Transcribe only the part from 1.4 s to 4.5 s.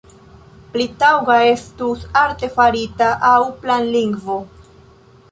estus artefarita aŭ planlingvo.